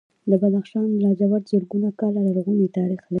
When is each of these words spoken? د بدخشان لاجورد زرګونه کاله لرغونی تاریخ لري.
د 0.29 0.31
بدخشان 0.41 0.87
لاجورد 1.03 1.43
زرګونه 1.51 1.89
کاله 1.99 2.19
لرغونی 2.27 2.67
تاریخ 2.77 2.99
لري. 3.03 3.09